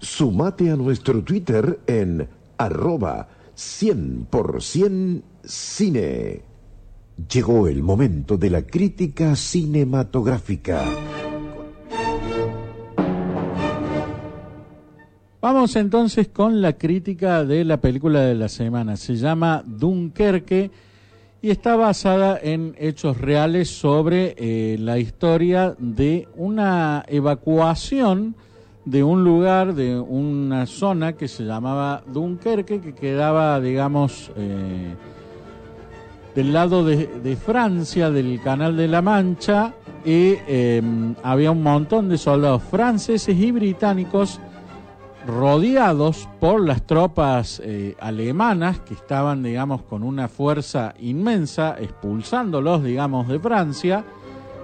Sumate 0.00 0.70
a 0.70 0.76
nuestro 0.76 1.22
Twitter 1.22 1.80
en 1.86 2.28
arroba 2.56 3.28
100% 3.56 5.22
cine. 5.44 6.42
Llegó 7.32 7.66
el 7.66 7.82
momento 7.82 8.36
de 8.36 8.50
la 8.50 8.62
crítica 8.62 9.34
cinematográfica. 9.34 10.84
Vamos 15.40 15.76
entonces 15.76 16.28
con 16.28 16.60
la 16.60 16.74
crítica 16.74 17.44
de 17.44 17.64
la 17.64 17.80
película 17.80 18.20
de 18.22 18.34
la 18.34 18.48
semana. 18.48 18.96
Se 18.96 19.16
llama 19.16 19.62
Dunkerque 19.66 20.70
y 21.40 21.50
está 21.50 21.76
basada 21.76 22.38
en 22.42 22.74
hechos 22.78 23.18
reales 23.18 23.68
sobre 23.68 24.34
eh, 24.36 24.76
la 24.78 24.98
historia 24.98 25.76
de 25.78 26.28
una 26.34 27.04
evacuación 27.06 28.34
de 28.90 29.04
un 29.04 29.22
lugar, 29.22 29.74
de 29.74 30.00
una 30.00 30.64
zona 30.64 31.12
que 31.12 31.28
se 31.28 31.44
llamaba 31.44 32.02
Dunkerque, 32.06 32.80
que 32.80 32.94
quedaba, 32.94 33.60
digamos, 33.60 34.30
eh, 34.34 34.94
del 36.34 36.54
lado 36.54 36.84
de, 36.84 37.36
Francia, 37.36 38.10
del 38.10 38.40
Canal 38.40 38.78
de 38.78 38.88
la 38.88 39.02
Mancha, 39.02 39.74
y 40.06 40.36
em, 40.46 41.14
había 41.22 41.50
un 41.50 41.62
montón 41.62 42.08
de 42.08 42.16
soldados 42.16 42.62
franceses 42.62 43.36
y 43.36 43.52
británicos 43.52 44.40
rodeados 45.26 46.26
por 46.40 46.64
las 46.64 46.86
tropas 46.86 47.60
eh, 47.62 47.94
alemanas 48.00 48.80
que 48.80 48.94
estaban, 48.94 49.42
digamos, 49.42 49.82
con 49.82 50.02
una 50.02 50.28
fuerza 50.28 50.94
inmensa, 50.98 51.76
expulsándolos, 51.78 52.82
digamos, 52.82 53.28
de 53.28 53.38
Francia. 53.38 54.04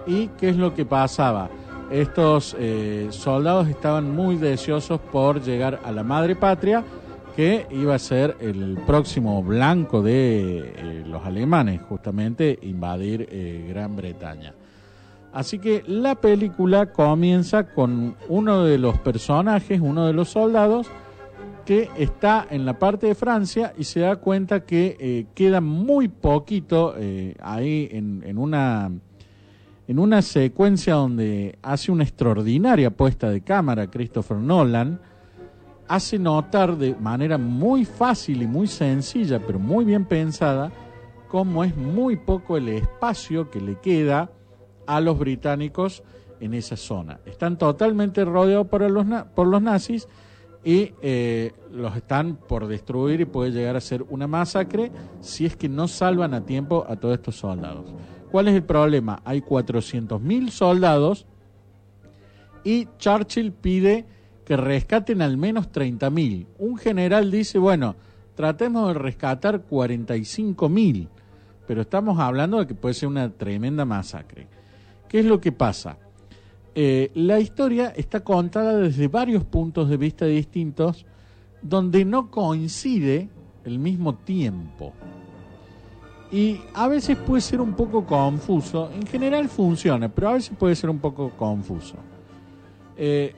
¿Y 0.07 0.29
qué 0.39 0.49
es 0.49 0.57
lo 0.57 0.73
que 0.73 0.87
pasaba? 0.87 1.51
Estos 1.91 2.57
eh, 2.59 3.09
soldados 3.11 3.69
estaban 3.69 4.11
muy 4.11 4.37
deseosos 4.37 5.01
por 5.01 5.43
llegar 5.43 5.81
a 5.85 5.93
la 5.93 6.03
madre 6.03 6.35
patria, 6.35 6.83
que 7.37 7.67
iba 7.71 7.95
a 7.95 7.99
ser 7.99 8.37
el 8.41 8.79
próximo 8.87 9.43
blanco 9.43 10.03
de 10.03 10.73
eh, 10.77 11.05
los 11.07 11.25
alemanes, 11.25 11.83
justamente 11.83 12.59
invadir 12.63 13.29
eh, 13.31 13.67
Gran 13.69 13.97
Bretaña. 13.97 14.55
Así 15.33 15.59
que 15.59 15.83
la 15.87 16.15
película 16.15 16.93
comienza 16.93 17.67
con 17.67 18.17
uno 18.29 18.65
de 18.65 18.79
los 18.79 18.99
personajes, 19.01 19.81
uno 19.81 20.07
de 20.07 20.13
los 20.13 20.31
soldados, 20.31 20.87
que 21.67 21.91
está 21.99 22.47
en 22.51 22.65
la 22.65 22.79
parte 22.79 23.09
de 23.09 23.15
Francia 23.15 23.73
y 23.77 23.85
se 23.85 24.01
da 24.01 24.17
cuenta 24.17 24.65
que 24.65 25.27
queda 25.35 25.61
muy 25.61 26.09
poquito 26.09 26.95
ahí 27.41 27.89
en 27.91 28.37
una 28.37 28.91
en 29.87 29.99
una 29.99 30.23
secuencia 30.23 30.95
donde 30.95 31.59
hace 31.63 31.93
una 31.93 32.05
extraordinaria 32.05 32.91
puesta 32.91 33.31
de 33.31 33.43
cámara 33.43 33.91
Christopher 33.91 34.39
Nolan, 34.39 35.01
hace 35.89 36.19
notar 36.19 36.77
de 36.79 36.95
manera 36.95 37.37
muy 37.37 37.85
fácil 37.85 38.43
y 38.43 38.47
muy 38.47 38.67
sencilla, 38.67 39.41
pero 39.47 39.59
muy 39.59 39.85
bien 39.85 40.07
pensada, 40.07 40.73
cómo 41.29 41.65
es 41.65 41.77
muy 41.77 42.17
poco 42.17 42.57
el 42.57 42.69
espacio 42.69 43.51
que 43.51 43.61
le 43.61 43.79
queda 43.81 44.31
a 44.87 45.01
los 45.01 45.19
británicos 45.19 46.03
en 46.41 46.55
esa 46.55 46.77
zona. 46.77 47.21
Están 47.27 47.59
totalmente 47.59 48.25
rodeados 48.25 48.67
por 48.69 48.89
los, 48.91 49.07
por 49.35 49.47
los 49.47 49.61
nazis 49.61 50.09
y 50.65 50.95
eh, 51.03 51.53
los 51.71 51.95
están 51.97 52.37
por 52.37 52.67
destruir 52.67 53.21
y 53.21 53.25
puede 53.27 53.51
llegar 53.51 53.77
a 53.77 53.81
ser 53.81 54.03
una 54.09 54.27
masacre 54.27 54.91
si 55.21 55.45
es 55.45 55.57
que 55.57 55.69
no 55.69 55.89
salvan 55.89 56.33
a 56.33 56.45
tiempo 56.47 56.87
a 56.89 56.97
todos 56.97 57.17
estos 57.17 57.37
soldados. 57.37 57.93
¿Cuál 58.35 58.49
es 58.49 58.57
el 58.57 58.65
problema? 58.65 59.23
Hay 59.25 59.43
400.000 59.43 60.49
soldados 60.51 61.25
y 62.65 62.89
Churchill 62.99 63.53
pide 63.53 64.07
que 64.45 64.57
rescaten 64.57 65.23
al 65.23 65.37
menos 65.37 65.71
30.000. 65.71 66.45
Un 66.59 66.77
general 66.77 67.31
dice, 67.31 67.61
bueno, 67.61 67.95
tratemos 68.35 68.89
de 68.89 68.95
rescatar 68.95 69.65
45.000, 69.65 71.07
pero 71.69 71.83
estamos 71.83 72.19
hablando 72.19 72.59
de 72.59 72.67
que 72.67 72.75
puede 72.75 72.95
ser 72.95 73.09
una 73.09 73.31
tremenda 73.31 73.85
masacre. 73.85 74.49
¿Qué 75.09 75.21
es 75.21 75.27
lo 75.27 75.41
que 75.41 75.53
pasa? 75.53 75.99
Eh, 76.75 77.13
la 77.15 77.39
historia 77.39 77.93
está 77.95 78.25
contada 78.25 78.79
desde 78.79 79.07
varios 79.07 79.45
puntos 79.45 79.89
de 79.89 79.97
vista 79.97 80.27
distintos, 80.27 81.07
donde 81.63 82.05
no 82.05 82.33
coincide 82.33 83.29
el 83.65 83.79
mismo 83.79 84.17
tiempo 84.17 84.93
y 86.35 86.61
a 86.75 86.89
veces 86.89 87.17
puede 87.17 87.41
ser 87.41 87.61
un 87.61 87.75
poco 87.75 88.05
confuso. 88.05 88.91
En 88.93 89.07
general 89.07 89.49
funciona, 89.49 90.09
pero 90.09 90.31
a 90.31 90.33
veces 90.33 90.57
puede 90.59 90.75
ser 90.75 90.91
un 90.91 90.99
poco 90.99 91.31
confuso. 91.37 91.95
Eh, 92.97 93.33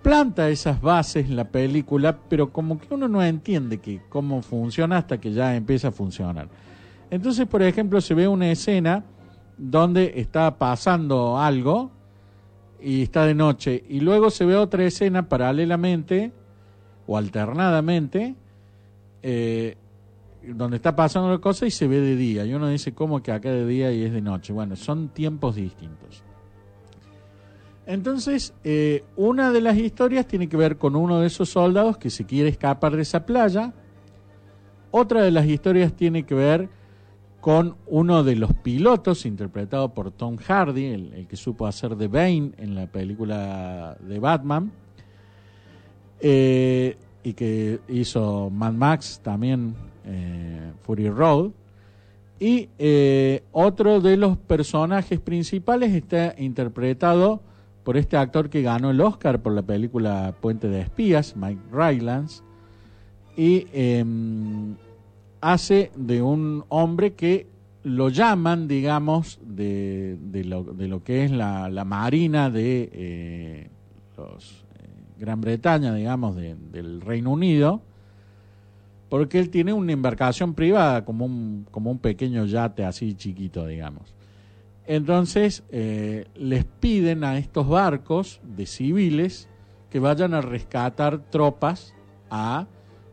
planta 0.00 0.48
esas 0.48 0.80
bases 0.80 1.26
en 1.26 1.34
la 1.34 1.48
película, 1.48 2.16
pero 2.28 2.52
como 2.52 2.78
que 2.78 2.94
uno 2.94 3.08
no 3.08 3.20
entiende 3.20 3.78
que 3.78 4.00
cómo 4.08 4.42
funciona 4.42 4.98
hasta 4.98 5.18
que 5.18 5.32
ya 5.32 5.56
empieza 5.56 5.88
a 5.88 5.90
funcionar. 5.90 6.46
Entonces, 7.10 7.48
por 7.48 7.62
ejemplo, 7.62 8.00
se 8.00 8.14
ve 8.14 8.28
una 8.28 8.48
escena 8.48 9.02
donde 9.56 10.12
está 10.20 10.56
pasando 10.56 11.36
algo 11.36 11.90
y 12.80 13.02
está 13.02 13.26
de 13.26 13.34
noche, 13.34 13.82
y 13.88 13.98
luego 13.98 14.30
se 14.30 14.44
ve 14.44 14.54
otra 14.54 14.84
escena 14.84 15.28
paralelamente 15.28 16.30
o 17.08 17.18
alternadamente 17.18 18.36
eh, 19.24 19.76
donde 20.54 20.76
está 20.76 20.94
pasando 20.94 21.30
la 21.30 21.38
cosa 21.38 21.66
y 21.66 21.70
se 21.70 21.86
ve 21.86 22.00
de 22.00 22.16
día. 22.16 22.44
Y 22.44 22.54
uno 22.54 22.68
dice, 22.68 22.94
¿cómo 22.94 23.22
que 23.22 23.32
acá 23.32 23.50
de 23.50 23.66
día 23.66 23.92
y 23.92 24.02
es 24.02 24.12
de 24.12 24.20
noche? 24.20 24.52
Bueno, 24.52 24.76
son 24.76 25.08
tiempos 25.08 25.56
distintos. 25.56 26.22
Entonces, 27.86 28.52
eh, 28.64 29.02
una 29.16 29.50
de 29.50 29.62
las 29.62 29.78
historias 29.78 30.26
tiene 30.26 30.48
que 30.48 30.58
ver 30.58 30.76
con 30.76 30.94
uno 30.94 31.20
de 31.20 31.26
esos 31.26 31.48
soldados 31.48 31.96
que 31.96 32.10
se 32.10 32.26
quiere 32.26 32.50
escapar 32.50 32.94
de 32.94 33.02
esa 33.02 33.24
playa. 33.24 33.72
Otra 34.90 35.22
de 35.22 35.30
las 35.30 35.46
historias 35.46 35.94
tiene 35.94 36.24
que 36.24 36.34
ver 36.34 36.68
con 37.40 37.76
uno 37.86 38.24
de 38.24 38.36
los 38.36 38.52
pilotos, 38.52 39.24
interpretado 39.24 39.94
por 39.94 40.10
Tom 40.10 40.36
Hardy, 40.36 40.84
el, 40.86 41.26
que 41.28 41.36
supo 41.36 41.66
hacer 41.66 41.96
de 41.96 42.08
Bane 42.08 42.52
en 42.58 42.74
la 42.74 42.86
película 42.88 43.96
de 44.00 44.18
Batman, 44.18 44.72
eh, 46.20 46.96
y 47.22 47.32
que 47.32 47.80
hizo 47.88 48.50
Mad 48.50 48.72
Max 48.72 49.20
también 49.22 49.76
eh, 50.08 50.72
Fury 50.82 51.10
Road. 51.10 51.50
Y 52.40 52.68
eh, 52.78 53.42
otro 53.52 54.00
de 54.00 54.16
los 54.16 54.38
personajes 54.38 55.20
principales 55.20 55.92
está 55.92 56.34
interpretado 56.38 57.40
por 57.84 57.96
este 57.96 58.16
actor 58.16 58.48
que 58.48 58.62
ganó 58.62 58.90
el 58.90 59.00
Oscar 59.00 59.40
por 59.40 59.52
la 59.52 59.62
película 59.62 60.34
Puente 60.40 60.68
de 60.68 60.82
Espías, 60.82 61.36
Mike 61.36 61.62
Rylance, 61.72 62.42
y 63.36 63.66
em, 63.72 64.76
hace 65.40 65.90
de 65.96 66.22
un 66.22 66.64
hombre 66.68 67.14
que 67.14 67.46
lo 67.84 68.08
llaman, 68.08 68.68
digamos, 68.68 69.40
de, 69.42 70.18
lo, 70.44 71.02
que 71.02 71.24
es 71.24 71.30
la, 71.30 71.84
marina 71.86 72.50
de 72.50 72.90
eh, 72.92 73.70
los, 74.16 74.64
Gran 75.18 75.40
Bretaña, 75.40 75.94
digamos, 75.94 76.36
del 76.36 77.00
Reino 77.00 77.32
Unido, 77.32 77.82
porque 79.08 79.38
él 79.38 79.50
tiene 79.50 79.72
una 79.72 79.92
embarcación 79.92 80.54
privada, 80.54 81.04
como 81.04 81.24
un, 81.24 81.66
como 81.70 81.90
un 81.90 81.98
pequeño 81.98 82.44
yate 82.44 82.84
así 82.84 83.14
chiquito, 83.14 83.66
digamos. 83.66 84.14
Entonces 84.86 85.64
eh, 85.70 86.26
les 86.34 86.64
piden 86.64 87.24
a 87.24 87.38
estos 87.38 87.68
barcos 87.68 88.40
de 88.42 88.66
civiles 88.66 89.48
que 89.90 90.00
vayan 90.00 90.34
a 90.34 90.40
rescatar 90.40 91.30
tropas 91.30 91.94
a 92.30 92.66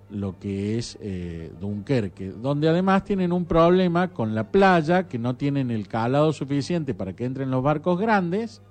lo 0.09 0.37
que 0.39 0.77
es 0.77 0.97
eh, 1.01 1.51
Dunkerque, 1.59 2.31
donde 2.31 2.69
además 2.69 3.03
tienen 3.03 3.31
un 3.31 3.45
problema 3.45 4.09
con 4.09 4.35
la 4.35 4.51
playa, 4.51 5.07
que 5.07 5.17
no 5.17 5.35
tienen 5.35 5.71
el 5.71 5.87
calado 5.87 6.31
suficiente 6.31 6.93
para 6.93 7.13
que 7.13 7.25
entren 7.25 7.51
los 7.51 7.63
barcos 7.63 7.99
grandes, 7.99 8.61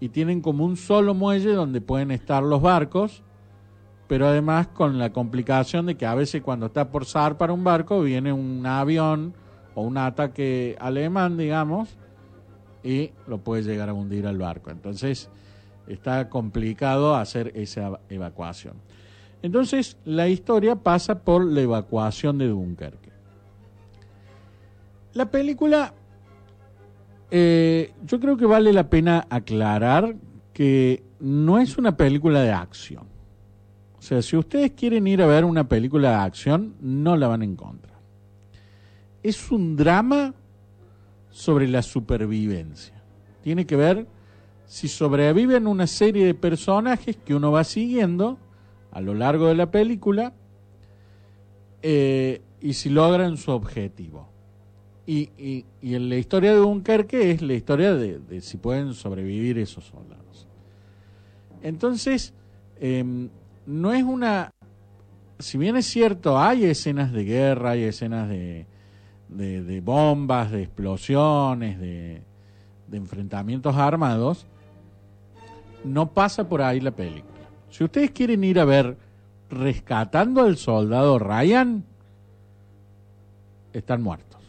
y 0.00 0.10
tienen 0.10 0.40
como 0.40 0.64
un 0.64 0.76
solo 0.76 1.14
muelle 1.14 1.52
donde 1.52 1.80
pueden 1.80 2.10
estar 2.10 2.42
los 2.42 2.60
barcos, 2.60 3.22
pero 4.06 4.28
además 4.28 4.68
con 4.68 4.98
la 4.98 5.12
complicación 5.12 5.86
de 5.86 5.96
que 5.96 6.06
a 6.06 6.14
veces 6.14 6.42
cuando 6.42 6.66
está 6.66 6.90
por 6.90 7.06
para 7.36 7.52
un 7.52 7.64
barco 7.64 8.02
viene 8.02 8.32
un 8.32 8.64
avión 8.66 9.34
o 9.74 9.82
un 9.82 9.96
ataque 9.96 10.76
alemán, 10.78 11.36
digamos, 11.36 11.96
y 12.82 13.12
lo 13.26 13.38
puede 13.38 13.62
llegar 13.62 13.88
a 13.88 13.94
hundir 13.94 14.26
al 14.26 14.38
barco. 14.38 14.70
Entonces 14.70 15.30
está 15.86 16.28
complicado 16.28 17.16
hacer 17.16 17.52
esa 17.54 17.98
evacuación. 18.08 18.74
Entonces 19.42 19.96
la 20.04 20.28
historia 20.28 20.76
pasa 20.76 21.20
por 21.20 21.44
la 21.44 21.62
evacuación 21.62 22.38
de 22.38 22.48
Dunkerque. 22.48 23.12
La 25.14 25.30
película, 25.30 25.94
eh, 27.30 27.92
yo 28.04 28.20
creo 28.20 28.36
que 28.36 28.46
vale 28.46 28.72
la 28.72 28.90
pena 28.90 29.26
aclarar 29.30 30.16
que 30.52 31.02
no 31.20 31.58
es 31.58 31.78
una 31.78 31.96
película 31.96 32.42
de 32.42 32.52
acción 32.52 33.13
sea, 34.06 34.20
si 34.20 34.36
ustedes 34.36 34.72
quieren 34.72 35.06
ir 35.06 35.22
a 35.22 35.26
ver 35.26 35.46
una 35.46 35.66
película 35.66 36.10
de 36.10 36.16
acción, 36.16 36.74
no 36.80 37.16
la 37.16 37.26
van 37.26 37.40
a 37.40 37.46
encontrar. 37.46 37.94
Es 39.22 39.50
un 39.50 39.76
drama 39.76 40.34
sobre 41.30 41.66
la 41.68 41.80
supervivencia. 41.80 43.02
Tiene 43.42 43.66
que 43.66 43.76
ver 43.76 44.06
si 44.66 44.88
sobreviven 44.88 45.66
una 45.66 45.86
serie 45.86 46.26
de 46.26 46.34
personajes 46.34 47.16
que 47.16 47.34
uno 47.34 47.50
va 47.50 47.64
siguiendo 47.64 48.38
a 48.92 49.00
lo 49.00 49.14
largo 49.14 49.46
de 49.46 49.54
la 49.54 49.70
película 49.70 50.34
eh, 51.80 52.42
y 52.60 52.74
si 52.74 52.90
logran 52.90 53.38
su 53.38 53.52
objetivo. 53.52 54.28
Y, 55.06 55.30
y, 55.38 55.94
en 55.94 56.10
la 56.10 56.16
historia 56.16 56.50
de 56.52 56.58
Dunkerque 56.58 57.30
es 57.30 57.40
la 57.40 57.54
historia 57.54 57.94
de, 57.94 58.40
si 58.42 58.58
pueden 58.58 58.92
sobrevivir 58.92 59.58
esos 59.58 59.84
soldados. 59.84 60.46
Entonces, 61.62 62.34
em, 62.80 63.30
no 63.66 63.92
es 63.92 64.02
una... 64.02 64.50
Si 65.38 65.58
bien 65.58 65.76
es 65.76 65.86
cierto, 65.86 66.38
hay 66.38 66.64
escenas 66.64 67.12
de 67.12 67.24
guerra, 67.24 67.70
hay 67.70 67.82
escenas 67.84 68.28
de, 68.28 68.66
de, 69.28 69.80
bombas, 69.80 70.50
de 70.52 70.62
explosiones, 70.62 71.78
de, 71.80 72.22
de 72.86 72.96
enfrentamientos 72.96 73.76
armados, 73.76 74.46
no 75.82 76.12
pasa 76.12 76.48
por 76.48 76.62
ahí 76.62 76.80
la 76.80 76.92
película. 76.92 77.32
Si 77.68 77.82
ustedes 77.82 78.12
quieren 78.12 78.44
ir 78.44 78.60
a 78.60 78.64
ver 78.64 78.96
Rescatando 79.50 80.40
al 80.40 80.56
Soldado 80.56 81.18
Ryan, 81.18 81.84
están 83.72 84.02
muertos. 84.02 84.40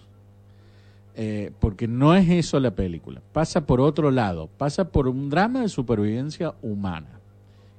Eh, 1.15 1.51
porque 1.59 1.87
no 1.87 2.15
es 2.15 2.29
eso 2.29 2.59
la 2.59 2.71
película. 2.71 3.21
Pasa 3.31 3.65
por 3.65 3.81
otro 3.81 4.09
lado. 4.09 4.47
Pasa 4.47 4.89
por 4.91 5.07
un 5.07 5.29
drama 5.29 5.61
de 5.61 5.69
supervivencia 5.69 6.55
humana, 6.61 7.19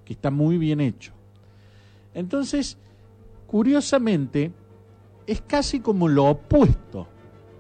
que 0.05 0.13
está 0.13 0.31
muy 0.31 0.57
bien 0.57 0.81
hecho. 0.81 1.13
Entonces, 2.17 2.79
curiosamente, 3.47 4.51
es 5.27 5.43
casi 5.43 5.81
como 5.81 6.09
lo 6.09 6.25
opuesto 6.25 7.07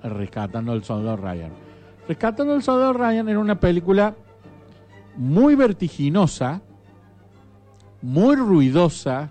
a 0.02 0.08
Rescatando 0.08 0.72
al 0.72 0.82
Soldado 0.82 1.18
Ryan. 1.18 1.52
Rescatando 2.08 2.54
al 2.54 2.62
Soldado 2.62 2.94
Ryan 2.94 3.28
era 3.28 3.38
una 3.38 3.60
película 3.60 4.16
muy 5.14 5.56
vertiginosa, 5.56 6.62
muy 8.00 8.34
ruidosa, 8.34 9.30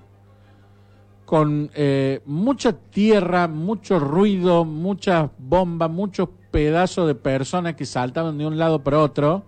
con 1.26 1.72
eh, 1.74 2.22
mucha 2.28 2.74
tierra, 2.74 3.48
mucho 3.48 3.98
ruido, 3.98 4.64
muchas 4.64 5.32
bombas, 5.40 5.90
muchos 5.90 6.30
pedazos 6.52 7.08
de 7.08 7.16
personas 7.16 7.74
que 7.74 7.86
saltaban 7.88 8.38
de 8.38 8.46
un 8.46 8.60
lado 8.60 8.84
para 8.84 9.00
otro, 9.00 9.44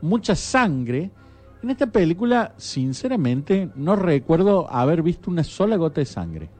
mucha 0.00 0.34
sangre. 0.34 1.12
En 1.62 1.70
esta 1.70 1.86
película, 1.86 2.54
sinceramente, 2.56 3.70
no 3.76 3.94
recuerdo 3.94 4.68
haber 4.70 5.02
visto 5.02 5.30
una 5.30 5.44
sola 5.44 5.76
gota 5.76 6.00
de 6.00 6.06
sangre. 6.06 6.50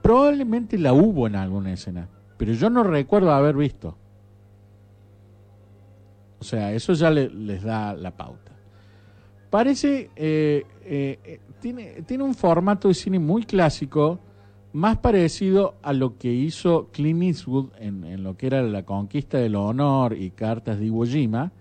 Probablemente 0.00 0.78
la 0.78 0.92
hubo 0.92 1.26
en 1.26 1.36
alguna 1.36 1.72
escena, 1.72 2.08
pero 2.36 2.52
yo 2.52 2.70
no 2.70 2.82
recuerdo 2.82 3.32
haber 3.32 3.56
visto. 3.56 3.96
O 6.40 6.44
sea, 6.44 6.72
eso 6.72 6.92
ya 6.94 7.10
les 7.10 7.62
da 7.62 7.94
la 7.94 8.10
pauta. 8.10 8.52
Parece 9.50 10.10
eh, 10.16 10.66
eh, 10.84 11.40
tiene, 11.60 12.02
tiene 12.02 12.24
un 12.24 12.34
formato 12.34 12.88
de 12.88 12.94
cine 12.94 13.18
muy 13.18 13.44
clásico, 13.44 14.18
más 14.72 14.98
parecido 14.98 15.76
a 15.82 15.92
lo 15.92 16.18
que 16.18 16.32
hizo 16.32 16.88
Clint 16.92 17.22
Eastwood 17.22 17.68
en, 17.78 18.22
lo 18.22 18.36
que 18.36 18.48
era 18.48 18.62
La 18.62 18.84
Conquista 18.84 19.38
del 19.38 19.54
Honor 19.54 20.14
y 20.18 20.32
Cartas 20.32 20.78
de 20.80 20.86
Iwo 20.86 21.06
Jima, 21.06 21.52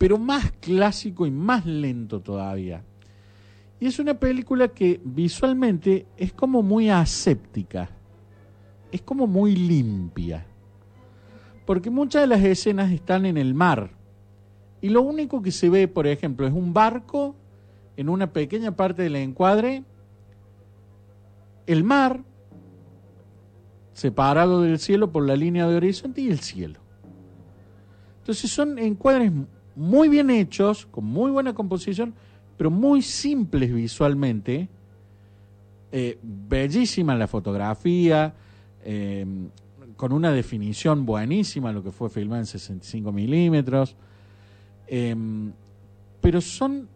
pero 0.00 0.16
más 0.16 0.50
clásico 0.52 1.26
y 1.26 1.30
más 1.30 1.66
lento 1.66 2.20
todavía. 2.20 2.82
Y 3.78 3.86
es 3.86 3.98
una 3.98 4.14
película 4.14 4.68
que 4.68 4.98
visualmente 5.04 6.06
es 6.16 6.32
como 6.32 6.62
muy 6.62 6.88
aséptica, 6.88 7.90
es 8.90 9.02
como 9.02 9.26
muy 9.26 9.54
limpia, 9.54 10.46
porque 11.66 11.90
muchas 11.90 12.22
de 12.22 12.28
las 12.28 12.42
escenas 12.42 12.90
están 12.92 13.26
en 13.26 13.36
el 13.36 13.52
mar, 13.52 13.90
y 14.80 14.88
lo 14.88 15.02
único 15.02 15.42
que 15.42 15.52
se 15.52 15.68
ve, 15.68 15.86
por 15.86 16.06
ejemplo, 16.06 16.46
es 16.46 16.54
un 16.54 16.72
barco 16.72 17.36
en 17.98 18.08
una 18.08 18.32
pequeña 18.32 18.74
parte 18.74 19.02
del 19.02 19.16
encuadre 19.16 19.84
el 21.66 21.84
mar 21.84 22.24
separado 23.92 24.62
del 24.62 24.78
cielo 24.78 25.12
por 25.12 25.26
la 25.26 25.36
línea 25.36 25.68
de 25.68 25.76
horizonte 25.76 26.22
y 26.22 26.30
el 26.30 26.40
cielo. 26.40 26.80
Entonces 28.20 28.50
son 28.50 28.78
encuadres 28.78 29.30
muy 29.80 30.10
bien 30.10 30.28
hechos, 30.28 30.86
con 30.90 31.06
muy 31.06 31.30
buena 31.30 31.54
composición, 31.54 32.12
pero 32.58 32.70
muy 32.70 33.00
simples 33.00 33.72
visualmente. 33.72 34.68
Eh, 35.90 36.18
bellísima 36.22 37.14
la 37.14 37.26
fotografía, 37.26 38.34
eh, 38.84 39.24
con 39.96 40.12
una 40.12 40.32
definición 40.32 41.06
buenísima, 41.06 41.72
lo 41.72 41.82
que 41.82 41.90
fue 41.92 42.10
filmado 42.10 42.42
en 42.42 42.46
65 42.46 43.10
milímetros. 43.10 43.96
Eh, 44.86 45.16
pero 46.20 46.42
son 46.42 46.86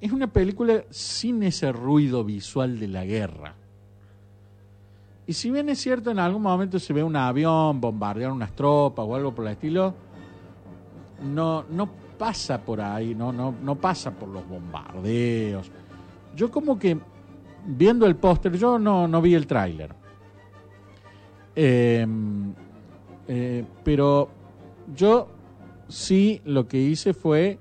es 0.00 0.10
una 0.10 0.28
película 0.28 0.84
sin 0.88 1.42
ese 1.42 1.70
ruido 1.72 2.24
visual 2.24 2.80
de 2.80 2.88
la 2.88 3.04
guerra. 3.04 3.54
Y 5.26 5.34
si 5.34 5.50
bien 5.50 5.68
es 5.68 5.78
cierto, 5.78 6.10
en 6.10 6.18
algún 6.18 6.40
momento 6.40 6.78
se 6.78 6.94
ve 6.94 7.02
un 7.02 7.16
avión 7.16 7.82
bombardear 7.82 8.32
unas 8.32 8.56
tropas 8.56 9.04
o 9.06 9.14
algo 9.14 9.34
por 9.34 9.46
el 9.46 9.52
estilo, 9.52 9.94
no, 11.22 11.64
no 11.70 12.08
pasa 12.20 12.62
por 12.62 12.82
ahí, 12.82 13.14
no, 13.14 13.32
no, 13.32 13.54
no 13.62 13.76
pasa 13.76 14.10
por 14.10 14.28
los 14.28 14.46
bombardeos. 14.46 15.70
Yo 16.36 16.50
como 16.50 16.78
que, 16.78 16.98
viendo 17.64 18.04
el 18.04 18.14
póster, 18.16 18.58
yo 18.58 18.78
no, 18.78 19.08
no 19.08 19.22
vi 19.22 19.34
el 19.34 19.46
tráiler. 19.46 19.94
Em, 21.56 22.52
eh, 23.26 23.64
pero 23.82 24.28
yo 24.94 25.28
sí 25.88 26.42
lo 26.44 26.68
que 26.68 26.76
hice 26.76 27.14
fue 27.14 27.58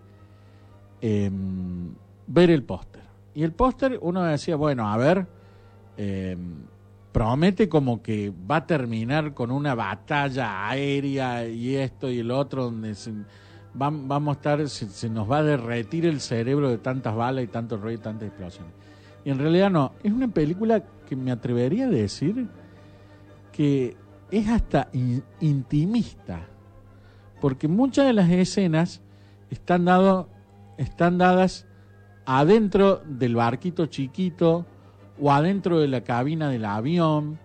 em, 0.99 1.93
ver 2.27 2.51
el 2.51 2.63
póster. 2.63 3.03
Y 3.33 3.43
el 3.43 3.53
póster 3.53 3.97
uno 4.01 4.23
decía, 4.23 4.57
bueno, 4.57 4.91
a 4.91 4.97
ver, 4.97 5.25
em, 5.95 6.63
promete 7.13 7.69
como 7.69 8.01
que 8.01 8.29
va 8.29 8.57
a 8.57 8.67
terminar 8.67 9.33
con 9.33 9.51
una 9.51 9.73
batalla 9.73 10.67
aérea 10.67 11.47
y 11.47 11.77
esto 11.77 12.11
y 12.11 12.19
el 12.19 12.29
otro, 12.29 12.65
donde 12.65 12.93
vamos 13.73 14.35
a 14.35 14.37
estar, 14.37 14.69
se, 14.69 15.09
nos 15.09 15.29
va 15.29 15.39
a 15.39 15.43
derretir 15.43 16.05
el 16.05 16.21
cerebro 16.21 16.69
de 16.69 16.77
tantas 16.77 17.15
balas 17.15 17.43
y 17.43 17.47
tanto 17.47 17.77
ruido 17.77 17.99
y 17.99 18.03
tantas 18.03 18.27
explosiones. 18.29 18.73
Y 19.23 19.29
en 19.29 19.39
realidad 19.39 19.69
no, 19.69 19.93
es 20.03 20.11
una 20.11 20.27
película 20.27 20.83
que 21.07 21.15
me 21.15 21.31
atrevería 21.31 21.85
a 21.85 21.89
decir 21.89 22.47
que 23.51 23.95
es 24.31 24.47
hasta 24.47 24.89
intimista, 25.39 26.41
porque 27.41 27.67
muchas 27.67 28.05
de 28.05 28.13
las 28.13 28.29
escenas 28.29 29.01
están, 29.49 29.85
dado, 29.85 30.29
están 30.77 31.17
dadas 31.17 31.65
adentro 32.25 33.01
del 33.05 33.35
barquito 33.35 33.87
chiquito 33.87 34.65
o 35.19 35.31
adentro 35.31 35.79
de 35.79 35.87
la 35.87 36.01
cabina 36.01 36.49
del 36.49 36.65
avión 36.65 37.39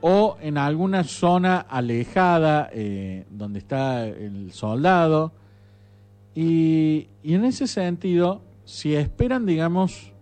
o 0.00 0.36
en 0.40 0.58
alguna 0.58 1.04
zona 1.04 1.58
alejada 1.58 2.70
eh, 2.72 3.26
donde 3.30 3.58
está 3.58 4.06
el 4.06 4.52
soldado. 4.52 5.32
Y, 6.34 7.08
en 7.24 7.44
ese 7.44 7.66
sentido, 7.66 8.42
si 8.64 8.94
esperan, 8.94 9.44
digamos, 9.44 10.12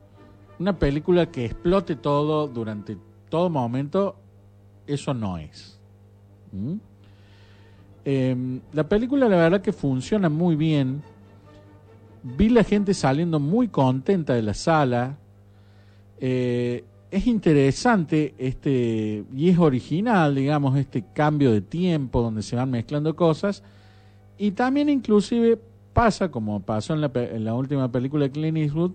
una 0.59 0.79
película 0.79 1.27
que 1.27 1.45
explote 1.45 1.97
todo 1.97 2.49
durante 2.49 2.97
todo 3.29 3.51
momento, 3.51 4.17
eso 4.87 5.13
no 5.13 5.37
es. 5.37 5.79
¿Mm? 6.53 6.75
Em, 8.05 8.61
la 8.73 8.89
película 8.89 9.29
la 9.29 9.37
verdad 9.37 9.61
que 9.61 9.73
funciona 9.73 10.29
muy 10.29 10.55
bien 10.57 11.03
vi 12.35 12.49
la 12.49 12.65
gente 12.65 12.93
saliendo 12.95 13.39
muy 13.39 13.69
contenta 13.69 14.35
de 14.35 14.43
la 14.43 14.55
sala. 14.55 15.17
Eh, 16.19 16.85
es 17.11 17.27
interesante 17.27 18.35
este 18.39 19.25
y 19.35 19.51
es 19.51 19.59
original, 19.59 20.35
digamos, 20.35 20.77
este 20.77 21.05
cambio 21.13 21.53
de 21.53 21.61
tiempo 21.61 22.23
donde 22.23 22.43
se 22.43 22.57
van 22.57 22.71
mezclando 22.71 23.15
cosas. 23.15 23.63
Y 24.39 24.51
también 24.51 24.89
inclusive 24.89 25.59
pasa 25.93 26.31
como 26.31 26.61
pasó 26.61 26.95
en 26.95 27.01
la, 27.01 27.11
en 27.15 27.45
la 27.45 27.55
última 27.55 27.91
película 27.91 28.25
de 28.25 28.31
Clint 28.31 28.59
Eastwood 28.59 28.93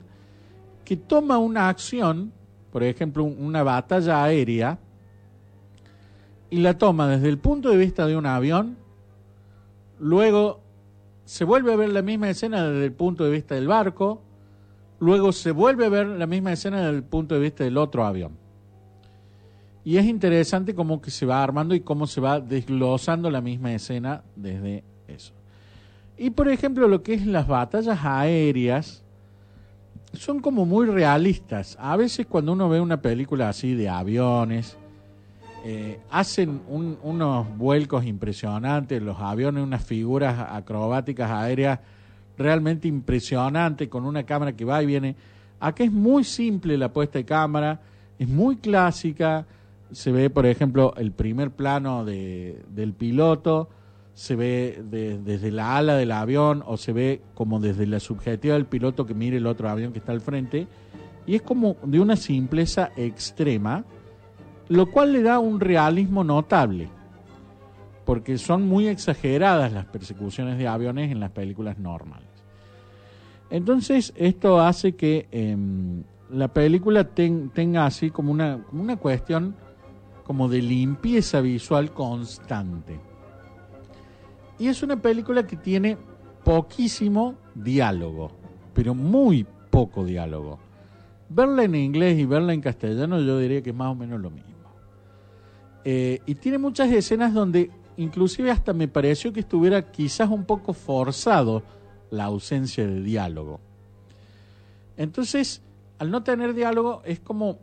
que 0.86 0.98
toma 0.98 1.38
una 1.38 1.70
acción, 1.70 2.32
por 2.72 2.84
ejemplo, 2.84 3.24
una 3.24 3.64
batalla 3.64 4.24
aérea 4.24 4.78
y 6.50 6.58
la 6.58 6.78
toma 6.78 7.08
desde 7.08 7.30
el 7.30 7.38
punto 7.38 7.70
de 7.70 7.78
vista 7.78 8.06
de 8.06 8.18
un 8.18 8.26
avión, 8.26 8.78
luego 10.00 10.60
se 11.24 11.46
vuelve 11.46 11.72
a 11.72 11.78
ver 11.78 11.90
la 11.90 12.02
misma 12.02 12.30
escena 12.30 12.68
desde 12.68 12.86
el 12.86 12.92
punto 12.92 13.24
de 13.24 13.32
vista 13.32 13.56
del 13.56 13.68
barco, 13.68 14.22
luego 15.02 15.32
se 15.32 15.52
vuelve 15.52 15.88
a 15.88 15.90
ver 15.90 16.08
la 16.08 16.28
misma 16.28 16.54
escena 16.54 16.78
desde 16.78 16.98
el 16.98 17.04
punto 17.04 17.36
de 17.36 17.42
vista 17.42 17.64
del 17.64 17.78
otro 17.78 18.06
avión. 18.06 18.38
Y 19.84 19.98
es 19.98 20.06
interesante 20.06 20.76
cómo 20.76 21.02
que 21.02 21.10
se 21.10 21.26
va 21.26 21.44
armando 21.44 21.74
y 21.74 21.82
cómo 21.82 22.06
se 22.06 22.22
va 22.22 22.40
desglosando 22.40 23.32
la 23.32 23.42
misma 23.42 23.74
escena 23.74 24.22
desde 24.36 24.84
eso. 25.08 25.34
Y 26.18 26.30
por 26.30 26.48
ejemplo, 26.50 26.88
lo 26.88 27.02
que 27.02 27.16
es 27.16 27.26
las 27.26 27.48
batallas 27.48 27.98
aéreas 28.04 29.04
son 30.14 30.40
como 30.40 30.68
muy 30.68 30.86
realistas. 30.86 31.78
A 31.80 31.98
veces 31.98 32.28
cuando 32.28 32.54
uno 32.54 32.70
ve 32.70 32.80
una 32.80 33.02
película 33.02 33.50
así 33.50 33.74
de 33.74 33.90
aviones, 33.90 34.78
eh, 35.66 36.00
hacen 36.12 36.62
unos 36.68 37.58
vuelcos 37.58 38.06
impresionantes, 38.06 39.02
los 39.02 39.20
aviones, 39.20 39.64
unas 39.64 39.84
figuras 39.84 40.48
acrobáticas 40.52 41.32
aéreas 41.32 41.80
realmente 42.38 42.88
impresionante 42.88 43.90
con 43.90 44.06
una 44.06 44.24
cámara 44.24 44.54
que 44.54 44.66
va 44.66 44.82
y 44.82 44.86
viene. 44.86 45.16
Acá 45.60 45.84
es 45.84 45.92
muy 45.92 46.24
simple 46.24 46.78
la 46.78 46.92
puesta 46.92 47.20
de 47.20 47.26
cámara, 47.26 47.82
es 48.18 48.28
muy 48.28 48.58
clásica. 48.58 49.46
Se 49.92 50.12
ve, 50.12 50.30
por 50.30 50.46
ejemplo, 50.46 50.94
el 50.98 51.12
primer 51.12 51.52
plano 51.52 52.06
de, 52.06 52.64
del 52.70 52.94
piloto, 52.94 53.70
se 54.14 54.36
ve 54.36 54.82
desde 54.90 55.52
la 55.52 55.78
ala 55.78 55.96
del 55.96 56.12
avión 56.12 56.64
o 56.66 56.78
se 56.78 56.94
ve 56.94 57.22
como 57.34 57.60
desde 57.60 57.88
la 57.88 58.00
subjetiva 58.00 58.56
del 58.56 58.66
piloto 58.66 59.06
que 59.06 59.14
mire 59.14 59.38
el 59.38 59.48
otro 59.48 59.70
avión 59.70 59.94
que 59.94 60.00
está 60.00 60.12
al 60.12 60.22
frente. 60.22 60.68
Y 61.26 61.36
es 61.36 61.42
como 61.42 61.78
de 61.84 62.00
una 62.00 62.16
simpleza 62.16 62.92
extrema, 62.98 63.86
lo 64.70 64.90
cual 64.92 65.14
le 65.14 65.22
da 65.22 65.40
un 65.40 65.60
realismo 65.60 66.24
notable 66.24 66.90
porque 68.06 68.38
son 68.38 68.68
muy 68.68 68.88
exageradas 68.88 69.72
las 69.72 69.86
persecuciones 69.86 70.58
de 70.58 70.68
aviones 70.68 71.12
en 71.12 71.20
las 71.20 71.32
películas 71.32 71.78
normales. 71.78 72.28
Entonces, 73.50 74.14
esto 74.16 74.62
hace 74.62 74.94
que 74.94 75.28
em, 75.32 76.04
la 76.32 76.48
película 76.48 77.04
tenga 77.04 77.86
así 77.86 78.10
como 78.10 78.32
una, 78.32 78.66
una 78.72 78.96
cuestión 78.96 79.56
como 80.24 80.48
de 80.48 80.62
limpieza 80.62 81.42
visual 81.42 81.92
constante. 81.92 83.00
Y 84.58 84.68
es 84.68 84.82
una 84.84 84.96
película 85.02 85.46
que 85.46 85.58
tiene 85.58 85.98
poquísimo 86.44 87.36
diálogo, 87.56 88.32
pero 88.74 88.96
muy 88.96 89.46
poco 89.70 90.06
diálogo. 90.06 90.60
Verla 91.30 91.64
en 91.64 91.76
inglés 91.76 92.20
y 92.20 92.26
verla 92.26 92.54
en 92.54 92.62
castellano 92.62 93.20
yo 93.20 93.38
diría 93.38 93.62
que 93.62 93.72
es 93.72 93.76
más 93.76 93.92
o 93.92 93.96
menos 93.96 94.22
lo 94.22 94.30
mismo. 94.30 94.52
Eh, 95.84 96.22
y 96.26 96.36
tiene 96.36 96.58
muchas 96.58 96.92
escenas 96.92 97.34
donde 97.34 97.72
inclusive 98.02 98.52
hasta 98.52 98.74
me 98.74 98.88
pareció 98.88 99.32
que 99.32 99.42
estuviera 99.42 99.92
quizás 99.92 100.30
un 100.30 100.46
poco 100.46 100.74
forzado 100.74 101.64
la 102.10 102.26
ausencia 102.26 102.86
de 102.86 103.02
diálogo. 103.02 103.60
Entonces, 104.98 105.62
al 106.00 106.10
no 106.10 106.24
tener 106.24 106.54
diálogo 106.54 107.02
es 107.06 107.20
como 107.20 107.60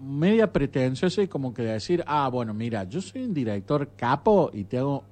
media 0.00 0.52
pretencioso 0.52 1.20
y 1.22 1.28
como 1.28 1.52
que 1.52 1.62
decir, 1.62 2.02
ah, 2.06 2.28
bueno, 2.28 2.54
mira, 2.54 2.84
yo 2.84 3.00
soy 3.00 3.22
un 3.22 3.34
director 3.34 3.90
capo 3.96 4.50
y 4.52 4.64
te 4.64 4.78
hago, 4.78 5.04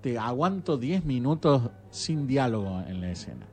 te 0.00 0.18
aguanto 0.18 0.76
10 0.76 1.04
minutos 1.04 1.70
sin 1.90 2.26
diálogo 2.26 2.82
en 2.86 3.00
la 3.00 3.10
escena. 3.10 3.46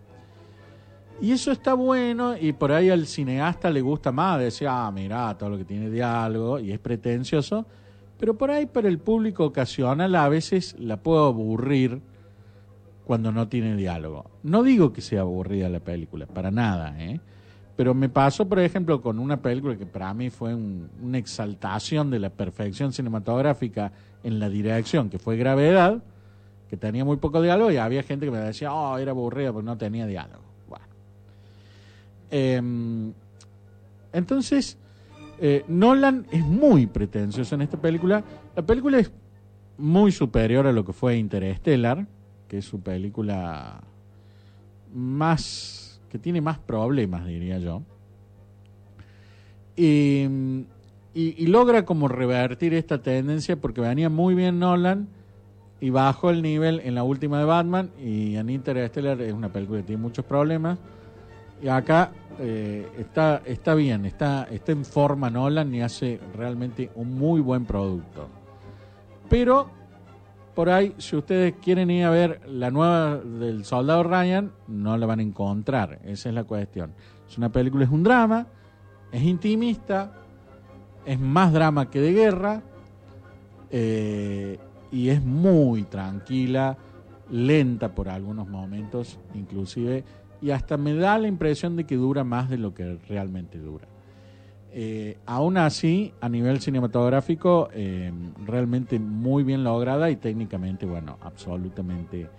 Y 1.22 1.32
eso 1.32 1.52
está 1.52 1.74
bueno 1.74 2.36
y 2.38 2.54
por 2.54 2.72
ahí 2.72 2.90
al 2.90 3.08
cineasta 3.08 3.70
le 3.70 3.82
gusta 3.82 4.12
más 4.12 4.40
decir, 4.40 4.68
ah, 4.70 4.92
mira, 4.92 5.36
todo 5.38 5.52
lo 5.52 5.58
que 5.58 5.66
tiene 5.66 5.90
diálogo 5.90 6.60
y 6.60 6.72
es 6.72 6.80
pretencioso, 6.80 7.66
pero 8.19 8.38
por 8.38 8.51
ahí 8.51 8.65
para 8.65 8.88
el 8.88 9.00
público 9.00 9.45
ocasional 9.45 10.15
a 10.15 10.29
veces 10.29 10.75
la 10.79 10.97
puedo 10.97 11.25
aburrir 11.27 12.01
cuando 13.05 13.31
no 13.31 13.47
tiene 13.47 13.75
diálogo. 13.75 14.29
No 14.43 14.63
digo 14.63 14.91
que 14.91 15.01
sea 15.01 15.21
aburrida 15.21 15.69
la 15.69 15.79
película, 15.79 16.25
para 16.25 16.51
nada, 16.51 16.95
¿eh? 17.00 17.19
Pero 17.77 17.93
me 17.93 18.09
pasó, 18.09 18.50
por 18.50 18.59
ejemplo, 18.59 19.01
con 19.01 19.19
una 19.19 19.39
película 19.39 19.77
que 19.77 19.86
para 19.86 20.12
mí 20.13 20.31
fue 20.31 20.55
una 20.55 21.19
exaltación 21.19 22.09
de 22.09 22.17
la 22.17 22.31
perfección 22.31 22.91
cinematográfica 22.91 23.91
en 24.24 24.39
la 24.39 24.50
dirección, 24.50 25.12
que 25.12 25.19
fue 25.19 25.38
Gravedad, 25.38 26.01
que 26.69 26.75
tenía 26.75 27.05
muy 27.05 27.17
poco 27.17 27.39
diálogo 27.39 27.71
y 27.71 27.77
había 27.77 28.01
gente 28.01 28.25
que 28.25 28.31
me 28.31 28.39
decía, 28.39 28.74
oh, 28.74 28.97
era 28.97 29.12
aburrida 29.12 29.53
porque 29.53 29.67
no 29.67 29.77
tenía 29.77 30.07
diálogo. 30.07 30.43
Bueno. 30.67 30.86
Em, 32.31 33.13
entonces, 34.12 34.77
eh, 35.39 35.63
Nolan 35.67 36.25
es 36.32 36.44
muy 36.44 36.88
pretencioso 36.88 37.56
en 37.56 37.62
esta 37.62 37.79
película. 37.79 38.24
La 38.56 38.65
película 38.65 39.00
es 39.00 39.12
muy 39.77 40.12
superior 40.12 40.67
a 40.67 40.72
lo 40.72 40.84
que 40.84 40.94
fue 40.94 41.17
Interstellar, 41.17 42.08
que 42.48 42.60
es 42.60 42.65
su 42.65 42.79
película 42.79 43.82
más 44.94 46.01
que 46.10 46.17
tiene 46.17 46.41
más 46.41 46.58
problemas, 46.58 47.25
diría 47.25 47.60
yo. 47.60 47.82
Y, 49.75 50.25
y, 51.13 51.48
logra 51.48 51.86
como 51.86 52.08
revertir 52.08 52.74
esta 52.74 53.01
tendencia 53.01 53.56
porque 53.58 53.82
venía 53.82 54.10
muy 54.10 54.34
bien 54.34 54.58
Nolan 54.58 55.08
y 55.79 55.91
bajó 55.91 56.32
el 56.32 56.41
nivel 56.41 56.82
en 56.84 56.96
la 56.96 57.03
última 57.03 57.38
de 57.38 57.46
Batman 57.46 57.91
y 58.03 58.38
en 58.38 58.50
Interstellar 58.50 59.22
es 59.22 59.34
una 59.34 59.50
película 59.50 59.82
que 59.82 59.86
tiene 59.86 60.01
muchos 60.01 60.25
problemas 60.25 60.79
acá 61.70 62.12
eh, 62.40 62.88
está, 62.98 63.42
está 63.46 63.74
bien, 63.74 64.06
está, 64.06 64.48
está 64.52 64.72
en 64.72 64.86
forma 64.86 65.30
Nolan 65.30 65.74
y 65.74 65.82
hace 65.82 66.20
realmente 66.36 66.92
un 66.96 67.16
muy 67.16 67.42
buen 67.42 67.66
producto. 67.66 68.28
Pero 69.30 69.70
por 70.54 70.70
ahí, 70.70 70.94
si 70.98 71.16
ustedes 71.16 71.54
quieren 71.62 71.92
ir 71.92 72.06
a 72.06 72.10
ver 72.10 72.42
la 72.48 72.72
nueva 72.72 73.18
del 73.18 73.64
Soldado 73.64 74.04
Ryan, 74.04 74.52
no 74.68 74.98
la 74.98 75.06
van 75.06 75.20
a 75.20 75.22
encontrar. 75.24 76.00
Esa 76.04 76.30
es 76.30 76.36
la 76.36 76.46
cuestión. 76.46 76.94
Es 77.30 77.38
una 77.38 77.52
película, 77.52 77.86
es 77.86 77.92
un 77.92 78.04
drama, 78.04 78.48
es 79.12 79.22
intimista, 79.22 80.14
es 81.06 81.20
más 81.20 81.54
drama 81.54 81.90
que 81.90 82.02
de 82.02 82.12
guerra 82.12 82.62
eh, 83.70 84.58
y 84.92 85.10
es 85.10 85.24
muy 85.24 85.84
tranquila, 85.84 86.78
lenta 87.30 87.94
por 87.94 88.10
algunos 88.10 88.48
momentos, 88.48 89.20
inclusive 89.36 90.04
y 90.41 90.51
hasta 90.51 90.77
me 90.77 90.94
da 90.94 91.17
la 91.17 91.27
impresión 91.27 91.75
de 91.75 91.86
que 91.86 91.96
dura 91.96 92.24
más 92.24 92.50
de 92.50 92.58
lo 92.58 92.74
que 92.74 92.98
realmente 93.08 93.58
dura. 93.58 93.88
Eh, 94.72 95.17
aún 95.25 95.58
así, 95.58 96.13
a 96.22 96.29
nivel 96.29 96.60
cinematográfico, 96.60 97.70
eh, 97.74 98.12
realmente 98.46 99.00
muy 99.00 99.44
bien 99.44 99.63
lograda 99.63 100.10
y 100.12 100.17
técnicamente, 100.17 100.86
bueno, 100.86 101.17
absolutamente 101.22 102.29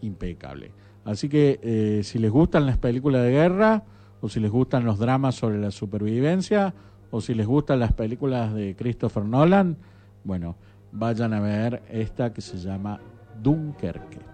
impecable. 0.00 0.70
Así 1.04 1.28
que 1.28 1.60
eh, 1.62 2.00
si 2.02 2.18
les 2.18 2.30
gustan 2.30 2.66
las 2.66 2.78
películas 2.78 3.22
de 3.22 3.30
guerra, 3.30 3.82
o 4.20 4.28
si 4.28 4.40
les 4.40 4.50
gustan 4.50 4.84
los 4.84 4.98
dramas 4.98 5.34
sobre 5.34 5.58
la 5.58 5.70
supervivencia, 5.70 6.72
o 7.10 7.20
si 7.20 7.34
les 7.34 7.46
gustan 7.46 7.80
las 7.80 7.92
películas 7.92 8.54
de 8.54 8.74
Christopher 8.74 9.24
Nolan, 9.24 9.76
bueno, 10.24 10.56
vayan 10.92 11.34
a 11.34 11.40
ver 11.40 11.82
esta 11.90 12.32
que 12.32 12.40
se 12.40 12.56
llama 12.56 12.98
Dunkerque. 13.42 14.33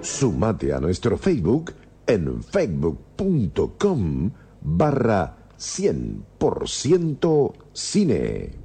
Sumate 0.00 0.72
a 0.72 0.78
nuestro 0.80 1.16
Facebook 1.16 1.74
en 2.06 2.42
facebook.com 2.42 4.30
barra 4.60 5.36
100% 5.58 7.52
cine. 7.72 8.57